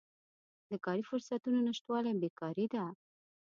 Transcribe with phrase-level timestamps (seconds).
[0.69, 2.83] د کاري فرصتونو نشتوالی بیکاري ده.